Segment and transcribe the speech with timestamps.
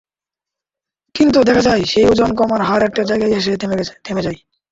[1.15, 3.51] কিন্তু দেখা যায়, সেই ওজন কমার হার একটা জায়গায় এসে
[4.03, 4.39] থেমে যায়।